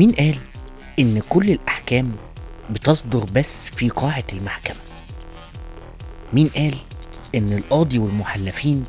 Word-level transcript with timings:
مين 0.00 0.12
قال 0.12 0.36
إن 0.98 1.20
كل 1.28 1.50
الأحكام 1.50 2.12
بتصدر 2.70 3.24
بس 3.24 3.70
في 3.70 3.88
قاعة 3.88 4.24
المحكمة؟ 4.32 4.76
مين 6.32 6.48
قال 6.48 6.74
إن 7.34 7.52
القاضي 7.52 7.98
والمحلفين 7.98 8.84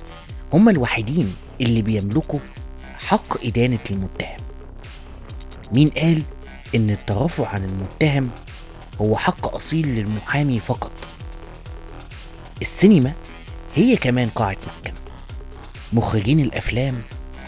هم 0.53 0.69
الوحيدين 0.69 1.35
اللي 1.61 1.81
بيملكوا 1.81 2.39
حق 3.07 3.45
إدانة 3.45 3.79
المتهم؟ 3.91 4.37
مين 5.71 5.89
قال 5.89 6.21
إن 6.75 6.89
الترافع 6.89 7.47
عن 7.47 7.63
المتهم 7.63 8.29
هو 9.01 9.17
حق 9.17 9.55
أصيل 9.55 9.87
للمحامي 9.87 10.59
فقط؟ 10.59 10.91
السينما 12.61 13.13
هي 13.75 13.95
كمان 13.95 14.29
قاعة 14.29 14.57
محكمة 14.67 14.99
مخرجين 15.93 16.39
الأفلام 16.39 17.01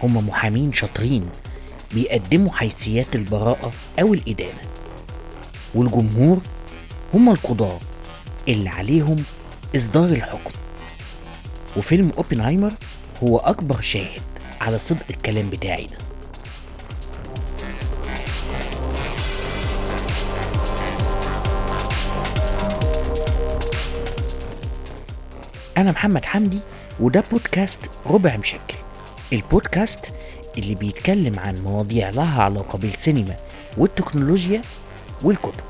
هم 0.04 0.28
محامين 0.28 0.74
شاطرين 0.74 1.30
بيقدموا 1.94 2.52
حيثيات 2.52 3.16
البراءة 3.16 3.72
أو 4.02 4.14
الإدانة 4.14 4.62
والجمهور 5.76 6.42
هم 7.14 7.30
القضاة 7.30 7.80
اللي 8.48 8.70
عليهم 8.70 9.24
إصدار 9.76 10.06
الحكم. 10.10 10.52
وفيلم 11.78 12.12
أوبنهايمر 12.18 12.74
هو 13.24 13.38
أكبر 13.38 13.82
شاهد 13.82 14.22
على 14.62 14.80
صدق 14.80 15.06
الكلام 15.10 15.50
بتاعي 15.50 15.86
ده 15.86 15.98
أنا 25.78 25.92
محمد 25.92 26.26
حمدي 26.26 26.60
وده 27.00 27.24
بودكاست 27.32 27.80
ربع 28.06 28.38
مشكل. 28.38 28.76
البودكاست 29.34 30.14
اللي 30.58 30.76
بيتكلم 30.76 31.40
عن 31.40 31.56
مواضيع 31.56 32.10
لها 32.10 32.44
علاقة 32.44 32.78
بالسينما 32.78 33.36
والتكنولوجيا 33.78 34.62
والكتب. 35.24 35.64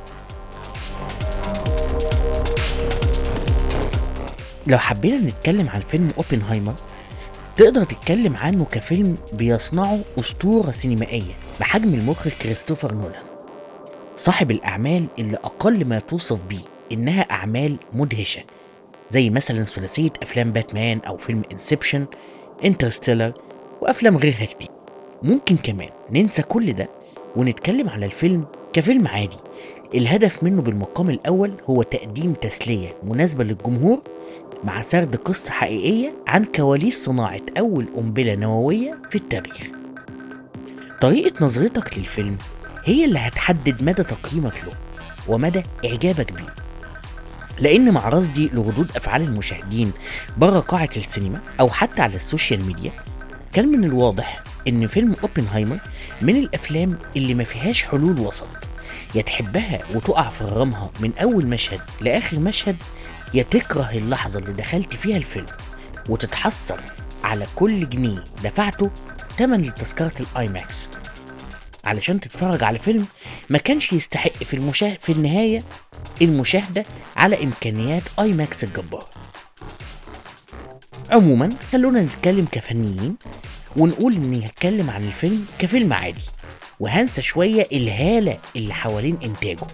لو 4.68 4.78
حبينا 4.78 5.18
نتكلم 5.18 5.70
عن 5.70 5.80
فيلم 5.80 6.12
أوبنهايمر 6.18 6.74
تقدر 7.58 7.84
تتكلم 7.84 8.38
عنه 8.38 8.66
كفيلم 8.66 9.18
بيصنعه 9.34 10.00
أسطورة 10.20 10.72
سينمائية 10.72 11.34
بحجم 11.60 11.94
المخرج 11.94 12.32
كريستوفر 12.32 12.94
نولان. 12.94 13.24
صاحب 14.16 14.52
الأعمال 14.52 15.06
اللي 15.20 15.38
أقل 15.38 15.86
ما 15.86 16.00
توصف 16.00 16.42
بيه 16.44 16.64
إنها 16.92 17.22
أعمال 17.22 17.78
مدهشة 17.94 18.42
زي 19.12 19.30
مثلا 19.30 19.64
ثلاثية 19.64 20.10
أفلام 20.22 20.52
باتمان 20.52 21.00
أو 21.08 21.18
فيلم 21.18 21.42
Inception 21.52 22.06
Interstellar 22.66 23.34
وأفلام 23.84 24.18
غيرها 24.18 24.46
كتير 24.46 24.70
ممكن 25.24 25.58
كمان 25.58 25.90
ننسى 26.12 26.42
كل 26.42 26.74
ده 26.74 26.90
ونتكلم 27.36 27.90
على 27.90 28.06
الفيلم 28.06 28.46
كفيلم 28.74 29.08
عادي. 29.08 29.38
الهدف 29.96 30.44
منه 30.44 30.62
بالمقام 30.62 31.10
الأول 31.10 31.54
هو 31.70 31.84
تقديم 31.84 32.34
تسلية 32.34 32.96
مناسبة 33.04 33.44
للجمهور 33.44 34.02
مع 34.64 34.82
سرد 34.82 35.16
قصة 35.16 35.52
حقيقية 35.52 36.14
عن 36.28 36.46
كواليس 36.46 37.06
صناعة 37.06 37.42
أول 37.58 37.86
قنبلة 37.96 38.36
نووية 38.36 39.02
في 39.10 39.16
التاريخ. 39.16 39.58
طريقة 41.02 41.46
نظرتك 41.46 41.98
للفيلم 41.98 42.38
هي 42.86 43.06
اللي 43.06 43.20
هتحدد 43.20 43.84
مدى 43.84 44.04
تقييمك 44.04 44.64
له 44.68 44.74
ومدى 45.28 45.64
إعجابك 45.86 46.32
بيه. 46.34 46.54
لأن 47.60 47.92
مع 47.92 48.10
رصدي 48.10 48.50
لردود 48.54 48.92
أفعال 48.96 49.22
المشاهدين 49.22 49.92
بره 50.38 50.60
قاعة 50.60 50.90
السينما 50.98 51.40
أو 51.60 51.70
حتى 51.70 52.02
على 52.02 52.16
السوشيال 52.16 52.66
ميديا 52.66 52.92
كان 53.54 53.68
من 53.68 53.84
الواضح 53.84 54.44
إن 54.68 54.88
فيلم 54.88 55.16
Oppenheimer 55.24 55.78
من 56.22 56.36
الأفلام 56.36 56.98
اللي 57.16 57.34
ما 57.34 57.44
فيهاش 57.44 57.84
حلول 57.84 58.20
وسط. 58.20 58.48
يا 59.16 59.22
تحبها 59.22 59.80
وتقع 59.96 60.30
في 60.30 60.44
غرامها 60.44 60.92
من 61.00 61.12
أول 61.22 61.46
مشهد 61.46 61.82
لآخر 62.02 62.40
مشهد 62.40 62.76
يا 63.34 63.44
تكره 63.44 63.90
اللحظة 63.94 64.40
اللي 64.40 64.54
دخلت 64.54 64.94
فيها 64.94 65.18
الفيلم 65.18 65.46
وتتحسر 66.10 66.80
على 67.24 67.48
كل 67.56 67.90
جنيه 67.90 68.24
دفعته 68.44 68.90
تمن 69.38 69.62
لتذكرة 69.62 70.14
ال 70.20 70.48
IMAX 70.50 70.90
علشان 71.86 72.20
تتفرج 72.20 72.64
على 72.64 72.80
فيلم 72.80 73.06
ما 73.50 73.58
كانش 73.58 73.94
يستحق 73.94 74.34
في 74.44 74.54
المشاه 74.54 74.98
في 75.00 75.12
النهاية 75.12 75.60
المشاهدة 76.22 76.84
على 77.16 77.44
إمكانيات 77.44 78.04
IMAX 78.20 78.64
الجبار. 78.64 79.06
عموما 81.12 81.50
خلونا 81.72 82.02
نتكلم 82.02 82.46
كفنيين 82.52 83.16
ونقول 83.78 84.16
إني 84.16 84.46
هتكلم 84.46 84.90
عن 84.90 85.04
الفيلم 85.04 85.46
كفيلم 85.60 85.94
عادي 85.94 86.22
وهنسى 86.80 87.22
شوية 87.22 87.68
الهالة 87.72 88.38
اللي 88.56 88.74
حوالين 88.74 89.18
إنتاجه. 89.24 89.68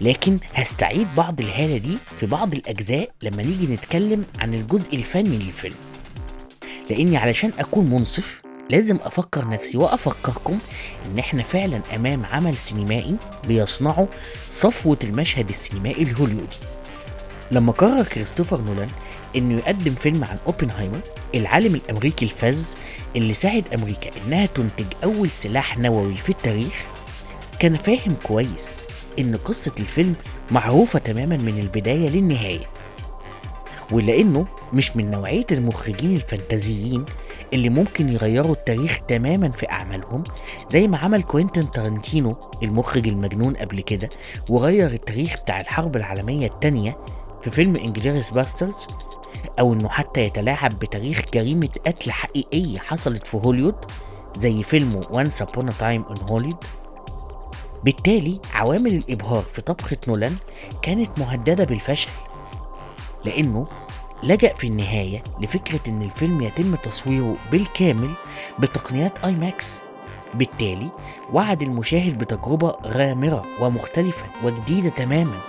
لكن 0.00 0.38
هستعيد 0.54 1.08
بعض 1.16 1.40
الهالة 1.40 1.76
دي 1.76 1.98
في 2.20 2.26
بعض 2.26 2.54
الأجزاء 2.54 3.08
لما 3.22 3.42
نيجي 3.42 3.66
نتكلم 3.66 4.24
عن 4.38 4.54
الجزء 4.54 4.96
الفني 4.96 5.36
للفيلم. 5.36 5.74
لأني 6.90 7.16
علشان 7.16 7.52
أكون 7.58 7.90
منصف 7.90 8.40
لازم 8.70 8.98
أفكر 9.02 9.48
نفسي 9.48 9.78
وأفكركم 9.78 10.58
إن 11.06 11.18
إحنا 11.18 11.42
فعلا 11.42 11.80
أمام 11.96 12.24
عمل 12.24 12.56
سينمائي 12.56 13.16
بيصنعه 13.48 14.08
صفوة 14.50 14.98
المشهد 15.04 15.48
السينمائي 15.48 16.02
الهوليودي. 16.02 16.56
لما 17.52 17.72
قرر 17.72 18.04
كريستوفر 18.04 18.60
نولان 18.60 18.88
إنه 19.36 19.54
يقدم 19.58 19.94
فيلم 19.94 20.24
عن 20.24 20.36
أوبنهايمر 20.46 21.00
العالم 21.34 21.74
الأمريكي 21.74 22.24
الفذ 22.24 22.66
اللي 23.16 23.34
ساعد 23.34 23.64
أمريكا 23.74 24.10
إنها 24.26 24.46
تنتج 24.46 24.84
أول 25.04 25.30
سلاح 25.30 25.78
نووي 25.78 26.14
في 26.14 26.30
التاريخ 26.30 26.84
كان 27.58 27.76
فاهم 27.76 28.14
كويس 28.22 28.80
إن 29.18 29.36
قصة 29.36 29.72
الفيلم 29.80 30.14
معروفة 30.50 30.98
تماما 30.98 31.36
من 31.36 31.58
البداية 31.58 32.08
للنهاية 32.08 32.66
ولأنه 33.90 34.46
مش 34.72 34.96
من 34.96 35.10
نوعية 35.10 35.46
المخرجين 35.52 36.16
الفانتازيين 36.16 37.04
اللي 37.52 37.68
ممكن 37.68 38.08
يغيروا 38.08 38.52
التاريخ 38.52 38.98
تماما 39.08 39.50
في 39.50 39.70
أعمالهم 39.70 40.24
زي 40.72 40.88
ما 40.88 40.98
عمل 40.98 41.22
كوينتين 41.22 41.70
تارنتينو 41.70 42.36
المخرج 42.62 43.08
المجنون 43.08 43.56
قبل 43.56 43.80
كده 43.80 44.10
وغير 44.48 44.90
التاريخ 44.90 45.36
بتاع 45.42 45.60
الحرب 45.60 45.96
العالمية 45.96 46.46
التانية 46.46 46.96
في 47.42 47.50
فيلم 47.50 47.76
Inglourious 47.76 48.30
Basterds 48.30 48.86
أو 49.60 49.72
إنه 49.72 49.88
حتى 49.88 50.20
يتلاعب 50.20 50.78
بتاريخ 50.78 51.22
جريمة 51.34 51.68
قتل 51.86 52.10
حقيقية 52.12 52.78
حصلت 52.78 53.26
في 53.26 53.36
هوليوود 53.36 53.74
زي 54.36 54.62
فيلمه 54.62 55.06
Once 55.10 55.26
Upon 55.26 55.42
a 55.42 55.46
Time 55.80 56.14
in 56.16 56.22
Hollywood 56.22 56.64
بالتالي 57.84 58.40
عوامل 58.54 58.94
الإبهار 58.94 59.42
في 59.42 59.62
طبخة 59.62 59.96
نولان 60.08 60.36
كانت 60.82 61.18
مهددة 61.18 61.64
بالفشل 61.64 62.10
لأنه 63.24 63.66
لجأ 64.22 64.54
في 64.54 64.66
النهاية 64.66 65.22
لفكرة 65.40 65.80
إن 65.88 66.02
الفيلم 66.02 66.40
يتم 66.40 66.74
تصويره 66.74 67.36
بالكامل 67.52 68.10
بتقنيات 68.58 69.18
IMAX 69.24 69.82
بالتالي 70.34 70.90
وعد 71.32 71.62
المشاهد 71.62 72.18
بتجربة 72.18 72.72
غامرة 72.86 73.44
ومختلفة 73.60 74.26
وجديدة 74.44 74.88
تماما. 74.88 75.40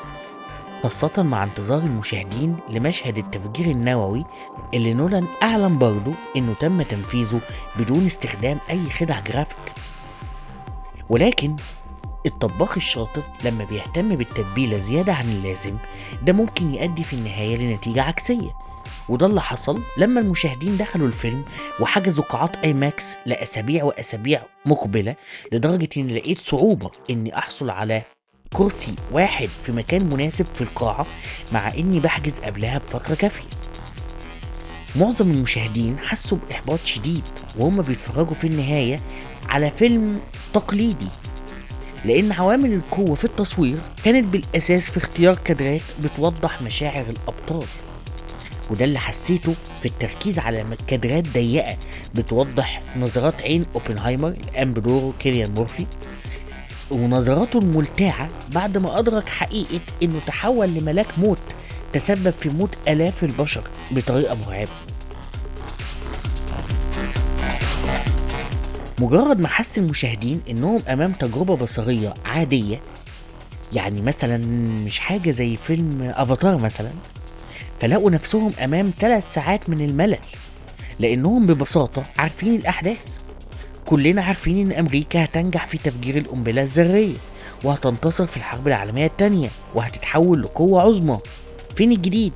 خاصة 0.83 1.23
مع 1.23 1.43
انتظار 1.43 1.79
المشاهدين 1.79 2.57
لمشهد 2.69 3.17
التفجير 3.17 3.65
النووي 3.65 4.25
اللي 4.73 4.93
نولان 4.93 5.27
أعلن 5.43 5.77
برضه 5.77 6.13
إنه 6.35 6.53
تم 6.53 6.81
تنفيذه 6.81 7.41
بدون 7.75 8.05
استخدام 8.05 8.59
أي 8.69 8.89
خدع 8.89 9.19
جرافيك. 9.19 9.73
ولكن 11.09 11.55
الطباخ 12.25 12.77
الشاطر 12.77 13.21
لما 13.43 13.63
بيهتم 13.63 14.15
بالتتبيلة 14.15 14.77
زيادة 14.79 15.13
عن 15.13 15.25
اللازم 15.25 15.77
ده 16.23 16.33
ممكن 16.33 16.73
يؤدي 16.73 17.03
في 17.03 17.13
النهاية 17.13 17.57
لنتيجة 17.57 18.01
عكسية. 18.01 18.51
وده 19.09 19.25
اللي 19.25 19.41
حصل 19.41 19.81
لما 19.97 20.19
المشاهدين 20.19 20.77
دخلوا 20.77 21.07
الفيلم 21.07 21.43
وحجزوا 21.79 22.23
قاعات 22.23 22.55
اي 22.55 22.73
ماكس 22.73 23.17
لأسابيع 23.25 23.83
وأسابيع 23.83 24.43
مقبلة 24.65 25.15
لدرجة 25.51 25.89
اني 25.97 26.13
لقيت 26.19 26.39
صعوبة 26.39 26.91
إني 27.09 27.37
أحصل 27.37 27.69
على 27.69 28.01
كرسي 28.53 28.95
واحد 29.11 29.49
في 29.65 29.71
مكان 29.71 30.09
مناسب 30.09 30.45
في 30.53 30.61
القاعة 30.61 31.05
مع 31.51 31.73
إني 31.73 31.99
بحجز 31.99 32.39
قبلها 32.39 32.77
بفترة 32.77 33.15
كافية. 33.15 33.49
معظم 34.95 35.31
المشاهدين 35.31 35.99
حسوا 35.99 36.37
بإحباط 36.49 36.79
شديد 36.85 37.23
وهم 37.57 37.81
بيتفرجوا 37.81 38.33
في 38.33 38.47
النهاية 38.47 38.99
على 39.49 39.69
فيلم 39.69 40.19
تقليدي. 40.53 41.09
لأن 42.05 42.31
عوامل 42.31 42.73
القوة 42.73 43.15
في 43.15 43.23
التصوير 43.23 43.77
كانت 44.05 44.25
بالأساس 44.25 44.91
في 44.91 44.97
اختيار 44.97 45.35
كادرات 45.35 45.81
بتوضح 46.03 46.61
مشاعر 46.61 47.05
الأبطال. 47.09 47.67
وده 48.71 48.85
اللي 48.85 48.99
حسيته 48.99 49.55
في 49.81 49.85
التركيز 49.85 50.39
على 50.39 50.65
كادرات 50.87 51.27
ضيقة 51.27 51.77
بتوضح 52.15 52.81
نظرات 52.97 53.43
عين 53.43 53.65
أوبنهايمر 53.75 54.27
اللي 54.27 54.51
قام 54.55 54.73
بدوره 54.73 55.13
كيليان 55.19 55.51
مورفي. 55.51 55.85
ونظراته 56.93 57.59
الملتعة 57.59 58.29
بعد 58.51 58.77
ما 58.77 58.99
أدرك 58.99 59.29
حقيقة 59.29 59.79
إنه 60.03 60.19
تحول 60.27 60.69
لملاك 60.69 61.19
موت 61.19 61.41
تسبب 61.93 62.33
في 62.39 62.49
موت 62.49 62.77
آلاف 62.87 63.23
البشر 63.23 63.63
بطريقة 63.91 64.35
مرعبة. 64.47 64.71
مجرد 68.99 69.39
ما 69.39 69.47
حس 69.47 69.77
المشاهدين 69.77 70.41
إنهم 70.49 70.81
أمام 70.89 71.11
تجربة 71.13 71.55
بصرية 71.55 72.13
عادية 72.25 72.81
يعني 73.73 74.01
مثلا 74.01 74.37
مش 74.85 74.99
حاجة 74.99 75.31
زي 75.31 75.55
فيلم 75.55 76.13
أفاتار 76.15 76.57
مثلا 76.57 76.91
فلقوا 77.81 78.11
نفسهم 78.11 78.53
أمام 78.63 78.93
ثلاث 78.99 79.33
ساعات 79.33 79.69
من 79.69 79.81
الملل 79.85 80.17
لأنهم 80.99 81.45
ببساطة 81.45 82.03
عارفين 82.17 82.55
الأحداث. 82.55 83.19
كلنا 83.85 84.23
عارفين 84.23 84.71
إن 84.71 84.79
أمريكا 84.79 85.23
هتنجح 85.23 85.65
في 85.67 85.77
تفجير 85.77 86.17
القنبلة 86.17 86.61
الذرية 86.61 87.15
وهتنتصر 87.63 88.27
في 88.27 88.37
الحرب 88.37 88.67
العالمية 88.67 89.05
التانية 89.05 89.49
وهتتحول 89.75 90.41
لقوة 90.41 90.81
عظمى. 90.81 91.19
فين 91.75 91.91
الجديد؟ 91.91 92.33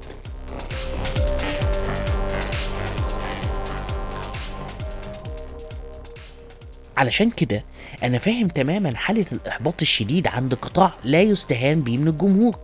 علشان 6.98 7.30
كده 7.30 7.64
أنا 8.04 8.18
فاهم 8.18 8.48
تماما 8.48 8.96
حالة 8.96 9.26
الإحباط 9.32 9.82
الشديد 9.82 10.28
عند 10.28 10.54
قطاع 10.54 10.94
لا 11.04 11.22
يستهان 11.22 11.82
بيه 11.82 11.98
من 11.98 12.08
الجمهور. 12.08 12.56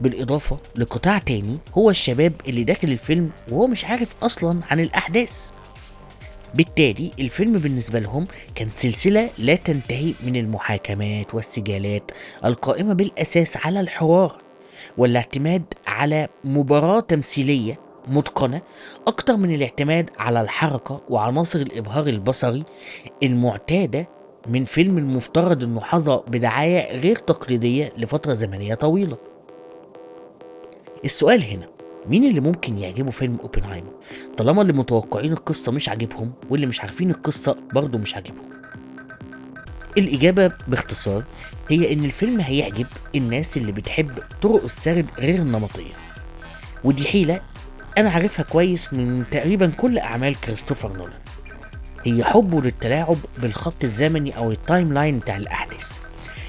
بالإضافة 0.00 0.58
لقطاع 0.76 1.18
تاني 1.18 1.58
هو 1.74 1.90
الشباب 1.90 2.32
اللي 2.48 2.64
داخل 2.64 2.88
الفيلم 2.88 3.30
وهو 3.50 3.66
مش 3.66 3.84
عارف 3.84 4.08
أصلا 4.22 4.60
عن 4.70 4.80
الأحداث. 4.80 5.50
بالتالي 6.54 7.10
الفيلم 7.20 7.52
بالنسبة 7.52 7.98
لهم 7.98 8.26
كان 8.54 8.68
سلسلة 8.68 9.30
لا 9.38 9.54
تنتهي 9.54 10.14
من 10.26 10.36
المحاكمات 10.36 11.34
والسجالات 11.34 12.10
القائمة 12.44 12.92
بالأساس 12.92 13.56
على 13.56 13.80
الحوار 13.80 14.38
والاعتماد 14.98 15.62
على 15.86 16.28
مباراة 16.44 17.00
تمثيلية 17.00 17.80
متقنة 18.08 18.62
أكتر 19.06 19.36
من 19.36 19.54
الاعتماد 19.54 20.10
على 20.18 20.40
الحركة 20.40 21.00
وعناصر 21.08 21.58
الإبهار 21.58 22.06
البصري 22.06 22.64
المعتادة 23.22 24.08
من 24.48 24.64
فيلم 24.64 24.98
المفترض 24.98 25.64
أنه 25.64 25.80
حظى 25.80 26.20
بدعاية 26.28 26.96
غير 26.96 27.16
تقليدية 27.16 27.92
لفترة 27.96 28.34
زمنية 28.34 28.74
طويلة. 28.74 29.16
السؤال 31.04 31.44
هنا 31.44 31.73
مين 32.08 32.24
اللي 32.24 32.40
ممكن 32.40 32.78
يعجبه 32.78 33.10
فيلم 33.10 33.36
اوبنهايمر؟ 33.42 33.92
طالما 34.36 34.62
اللي 34.62 34.72
متوقعين 34.72 35.32
القصة 35.32 35.72
مش 35.72 35.88
عاجبهم 35.88 36.32
واللي 36.50 36.66
مش 36.66 36.80
عارفين 36.80 37.10
القصة 37.10 37.56
برضه 37.72 37.98
مش 37.98 38.14
عاجبهم. 38.14 38.48
الإجابة 39.98 40.52
باختصار 40.68 41.24
هي 41.70 41.92
إن 41.92 42.04
الفيلم 42.04 42.40
هيعجب 42.40 42.86
الناس 43.14 43.56
اللي 43.56 43.72
بتحب 43.72 44.18
طرق 44.42 44.64
السرد 44.64 45.06
غير 45.18 45.38
النمطية. 45.42 45.92
ودي 46.84 47.04
حيلة 47.08 47.40
أنا 47.98 48.10
عارفها 48.10 48.44
كويس 48.44 48.92
من 48.92 49.24
تقريبا 49.30 49.66
كل 49.66 49.98
أعمال 49.98 50.40
كريستوفر 50.40 50.96
نولان. 50.96 51.20
هي 52.04 52.24
حبه 52.24 52.60
للتلاعب 52.62 53.16
بالخط 53.38 53.84
الزمني 53.84 54.36
أو 54.36 54.50
ال 54.50 54.92
timeline 54.92 55.18
بتاع 55.18 55.36
الأحداث. 55.36 55.63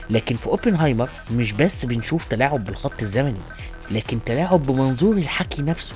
لكن 0.09 0.35
في 0.35 0.47
Oppenheimer 0.47 1.09
مش 1.31 1.51
بس 1.53 1.85
بنشوف 1.85 2.25
تلاعب 2.25 2.63
بالخط 2.65 3.01
الزمني 3.01 3.39
لكن 3.91 4.19
تلاعب 4.25 4.63
بمنظور 4.63 5.17
الحكي 5.17 5.61
نفسه. 5.61 5.95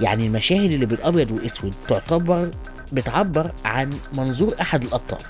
يعني 0.00 0.26
المشاهد 0.26 0.70
اللي 0.70 0.86
بالأبيض 0.86 1.32
والأسود 1.32 1.74
تعتبر 1.88 2.50
بتعبر 2.92 3.52
عن 3.64 3.90
منظور 4.12 4.54
أحد 4.60 4.82
الأبطال 4.84 5.22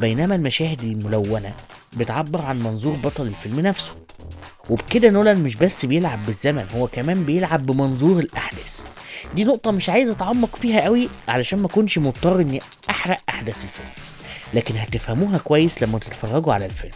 بينما 0.00 0.34
المشاهد 0.34 0.82
الملونة 0.82 1.54
بتعبر 1.96 2.42
عن 2.42 2.62
منظور 2.62 2.92
بطل 3.04 3.26
الفيلم 3.26 3.60
نفسه. 3.60 3.94
وبكده 4.70 5.10
نولان 5.10 5.42
مش 5.42 5.56
بس 5.56 5.84
بيلعب 5.84 6.26
بالزمن 6.26 6.66
هو 6.76 6.86
كمان 6.86 7.24
بيلعب 7.24 7.66
بمنظور 7.66 8.18
الأحداث. 8.18 8.82
دي 9.34 9.44
نقطة 9.44 9.70
مش 9.70 9.88
عايز 9.88 10.08
أتعمق 10.10 10.56
فيها 10.56 10.80
قوي 10.80 11.08
علشان 11.28 11.58
ما 11.58 11.66
أكونش 11.66 11.98
مضطر 11.98 12.40
إني 12.40 12.60
أحرق 12.90 13.20
أحداث 13.28 13.64
الفيلم. 13.64 13.90
لكن 14.54 14.76
هتفهموها 14.76 15.38
كويس 15.38 15.82
لما 15.82 15.98
تتفرجوا 15.98 16.52
على 16.54 16.66
الفيلم. 16.66 16.92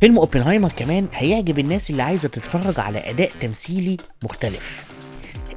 فيلم 0.00 0.18
اوبنهايمر 0.18 0.72
كمان 0.76 1.06
هيعجب 1.14 1.58
الناس 1.58 1.90
اللي 1.90 2.02
عايزة 2.02 2.28
تتفرج 2.28 2.80
على 2.80 3.10
أداء 3.10 3.30
تمثيلي 3.40 3.96
مختلف. 4.22 4.84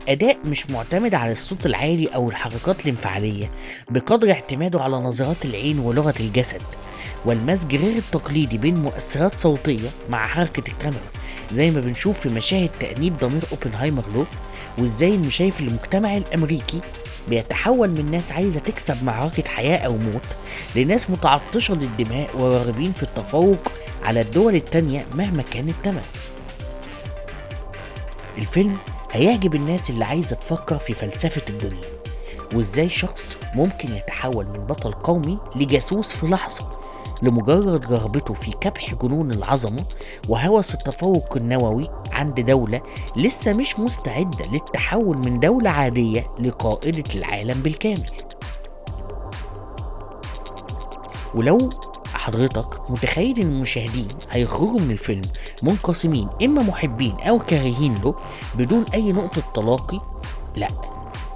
أداء 0.09 0.37
مش 0.45 0.69
معتمد 0.69 1.15
على 1.15 1.31
الصوت 1.31 1.65
العالي 1.65 2.07
أو 2.07 2.29
الحركات 2.29 2.81
الانفعالية 2.85 3.51
بقدر 3.89 4.31
اعتماده 4.31 4.81
على 4.81 4.95
نظرات 4.95 5.45
العين 5.45 5.79
ولغة 5.79 6.13
الجسد 6.19 6.61
والمزج 7.25 7.75
غير 7.75 7.97
التقليدي 7.97 8.57
بين 8.57 8.75
مؤثرات 8.79 9.39
صوتية 9.41 9.89
مع 10.09 10.27
حركة 10.27 10.71
الكاميرا 10.71 11.01
زي 11.53 11.71
ما 11.71 11.79
بنشوف 11.81 12.19
في 12.19 12.29
مشاهد 12.29 12.69
تأنيب 12.79 13.17
ضمير 13.17 13.41
أوبنهايمر 13.51 14.03
له 14.15 14.25
وإزاي 14.77 15.15
إنه 15.15 15.29
شايف 15.29 15.59
المجتمع 15.59 16.17
الأمريكي 16.17 16.81
بيتحول 17.29 17.89
من 17.89 18.11
ناس 18.11 18.31
عايزة 18.31 18.59
تكسب 18.59 19.03
معركة 19.03 19.49
حياة 19.49 19.77
أو 19.77 19.91
موت 19.97 20.21
لناس 20.75 21.09
متعطشة 21.09 21.73
للدماء 21.73 22.29
وراغبين 22.37 22.93
في 22.93 23.03
التفوق 23.03 23.71
على 24.03 24.21
الدول 24.21 24.55
التانية 24.55 25.05
مهما 25.13 25.43
كان 25.43 25.69
الثمن 25.69 26.01
الفيلم 28.37 28.77
هيعجب 29.11 29.55
الناس 29.55 29.89
اللي 29.89 30.05
عايزة 30.05 30.35
تفكر 30.35 30.77
في 30.77 30.93
فلسفة 30.93 31.41
الدنيا 31.49 31.87
وإزاي 32.53 32.89
شخص 32.89 33.37
ممكن 33.55 33.95
يتحول 33.95 34.45
من 34.45 34.65
بطل 34.65 34.91
قومي 34.91 35.37
لجاسوس 35.55 36.15
في 36.15 36.27
لحظة. 36.27 36.82
لمجرد 37.23 37.91
رغبته 37.93 38.33
في 38.33 38.51
كبح 38.51 38.93
جنون 38.93 39.31
العظمة 39.31 39.85
وهوس 40.29 40.73
التفوق 40.73 41.37
النووي 41.37 41.89
عند 42.11 42.39
دولة 42.39 42.81
لسه 43.15 43.53
مش 43.53 43.79
مستعدة 43.79 44.45
للتحول 44.45 45.17
من 45.17 45.39
دولة 45.39 45.69
عادية 45.69 46.27
لقائدة 46.39 47.03
العالم 47.15 47.61
بالكامل. 47.61 48.11
ولو 51.35 51.69
حضرتك 52.13 52.89
متخيل 52.91 53.39
إن 53.39 53.47
المشاهدين 53.51 54.07
هيخرجوا 54.31 54.79
من 54.79 54.91
الفيلم 54.91 55.21
منقسمين 55.63 56.29
إما 56.43 56.61
محبين 56.61 57.15
أو 57.19 57.39
كارهين 57.39 57.95
له 58.03 58.15
بدون 58.55 58.85
أي 58.93 59.11
نقطة 59.11 59.41
تلاقي 59.53 59.99
لا. 60.55 60.67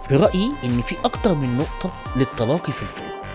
في 0.08 0.16
رأيي 0.16 0.52
إن 0.64 0.82
في 0.82 0.96
أكتر 1.06 1.36
من 1.36 1.58
نقطة 1.58 1.92
للتلاقي 2.16 2.72
في 2.72 2.82
الفيلم. 2.82 3.27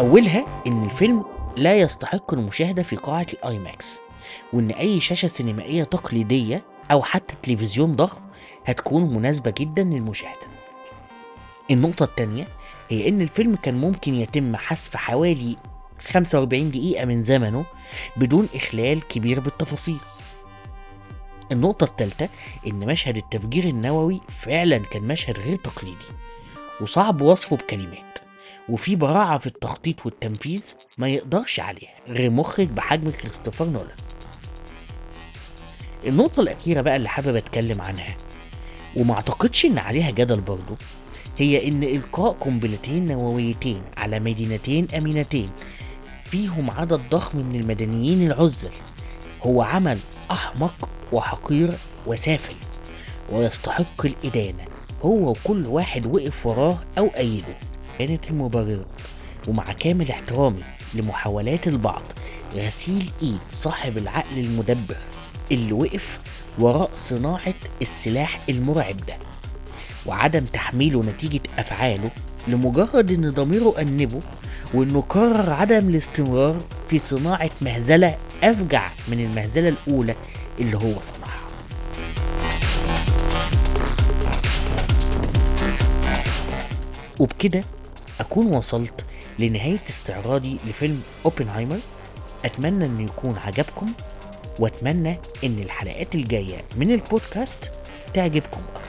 أولها 0.00 0.62
إن 0.66 0.84
الفيلم 0.84 1.24
لا 1.56 1.76
يستحق 1.76 2.34
المشاهدة 2.34 2.82
في 2.82 2.96
قاعة 2.96 3.26
ال 3.32 3.58
IMAX 3.58 4.00
وإن 4.52 4.70
أي 4.70 5.00
شاشة 5.00 5.26
سينمائية 5.26 5.84
تقليدية 5.84 6.64
أو 6.90 7.02
حتى 7.02 7.34
تلفزيون 7.42 7.96
ضخم 7.96 8.20
هتكون 8.66 9.14
مناسبة 9.14 9.54
جدا 9.58 9.84
للمشاهدة. 9.84 10.46
النقطة 11.70 12.04
التانية 12.04 12.48
هي 12.88 13.08
إن 13.08 13.20
الفيلم 13.20 13.56
كان 13.56 13.74
ممكن 13.74 14.14
يتم 14.14 14.56
حذف 14.56 14.96
حوالي 14.96 15.56
45 16.08 16.70
دقيقة 16.70 17.04
من 17.04 17.22
زمنه 17.22 17.64
بدون 18.16 18.48
إخلال 18.54 19.08
كبير 19.08 19.40
بالتفاصيل. 19.40 19.98
النقطة 21.52 21.84
الثالثة 21.84 22.28
إن 22.66 22.86
مشهد 22.86 23.16
التفجير 23.16 23.64
النووي 23.64 24.20
فعلا 24.28 24.78
كان 24.78 25.02
مشهد 25.02 25.38
غير 25.40 25.56
تقليدي 25.56 26.06
وصعب 26.80 27.20
وصفه 27.20 27.56
بكلمات. 27.56 28.27
وفي 28.68 28.96
براعة 28.96 29.38
في 29.38 29.46
التخطيط 29.46 30.06
والتنفيذ 30.06 30.74
ما 30.98 31.08
يقدرش 31.08 31.60
عليها 31.60 31.94
غير 32.08 32.30
مخرج 32.30 32.66
بحجم 32.68 33.10
كريستوفر 33.10 33.64
نولان. 33.64 33.96
النقطة 36.06 36.40
الأخيرة 36.40 36.80
بقى 36.80 36.96
اللي 36.96 37.08
حابب 37.08 37.36
أتكلم 37.36 37.80
عنها 37.80 38.16
وما 38.96 39.14
أعتقدش 39.14 39.64
إن 39.66 39.78
عليها 39.78 40.10
جدل 40.10 40.40
برضه 40.40 40.76
هي 41.38 41.68
إن 41.68 41.82
إلقاء 41.84 42.32
قنبلتين 42.32 43.08
نوويتين 43.08 43.82
على 43.96 44.20
مدينتين 44.20 44.88
أمينتين 44.96 45.50
فيهم 46.24 46.70
عدد 46.70 47.00
ضخم 47.10 47.38
من 47.38 47.60
المدنيين 47.60 48.26
العزل 48.26 48.70
هو 49.42 49.62
عمل 49.62 49.98
أحمق 50.30 50.88
وحقير 51.12 51.70
وسافل 52.06 52.54
ويستحق 53.32 54.06
الإدانة 54.06 54.64
هو 55.02 55.30
وكل 55.30 55.66
واحد 55.66 56.06
وقف 56.06 56.46
وراه 56.46 56.78
أو 56.98 57.06
أيده. 57.16 57.56
كانت 57.98 58.30
المبررة 58.30 58.86
ومع 59.48 59.72
كامل 59.72 60.10
احترامي 60.10 60.62
لمحاولات 60.94 61.68
البعض 61.68 62.02
غسيل 62.54 63.10
إيد 63.22 63.38
صاحب 63.50 63.98
العقل 63.98 64.38
المدبر 64.38 64.96
اللي 65.52 65.72
وقف 65.72 66.20
وراء 66.58 66.90
صناعة 66.94 67.54
السلاح 67.82 68.40
المرعب 68.48 68.96
ده 68.96 69.16
وعدم 70.06 70.44
تحميله 70.44 71.00
نتيجة 71.00 71.40
أفعاله 71.58 72.10
لمجرد 72.48 73.12
إن 73.12 73.30
ضميره 73.30 73.74
أنبه 73.80 74.20
وإنه 74.74 75.00
قرر 75.00 75.52
عدم 75.52 75.88
الاستمرار 75.88 76.56
في 76.88 76.98
صناعة 76.98 77.50
مهزلة 77.60 78.16
أفجع 78.42 78.88
من 79.08 79.20
المهزلة 79.24 79.68
الأولى 79.68 80.14
اللي 80.60 80.76
هو 80.76 81.00
صنعها. 81.00 81.48
وبكده 87.18 87.64
أكون 88.20 88.46
وصلت 88.46 89.04
لنهاية 89.38 89.80
استعراضي 89.88 90.58
لفيلم 90.66 91.02
أوبنهايمر. 91.24 91.78
أتمنى 92.44 92.86
أنه 92.86 93.02
يكون 93.02 93.38
عجبكم 93.38 93.92
وأتمنى 94.58 95.18
أن 95.44 95.58
الحلقات 95.58 96.14
الجاية 96.14 96.64
من 96.76 96.90
البودكاست 96.90 97.70
تعجبكم 98.14 98.60
أكتر. 98.74 98.87